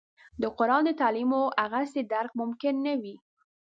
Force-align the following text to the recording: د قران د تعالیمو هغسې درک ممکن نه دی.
د 0.41 0.43
قران 0.57 0.83
د 0.85 0.89
تعالیمو 0.99 1.41
هغسې 1.63 2.01
درک 2.13 2.31
ممکن 2.41 2.73
نه 2.87 2.93
دی. 3.03 3.15